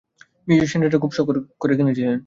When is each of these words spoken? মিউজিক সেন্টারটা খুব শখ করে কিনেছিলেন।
মিউজিক 0.47 0.69
সেন্টারটা 0.71 0.97
খুব 0.97 1.11
শখ 1.11 1.27
করে 1.61 1.73
কিনেছিলেন। 1.77 2.17